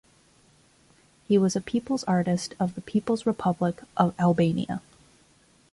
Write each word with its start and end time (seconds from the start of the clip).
He 1.27 1.37
was 1.37 1.55
a 1.55 1.61
People's 1.61 2.03
Artist 2.05 2.55
of 2.59 2.73
the 2.73 2.81
People's 2.81 3.27
Republic 3.27 3.83
of 3.95 4.15
Albania. 4.19 4.81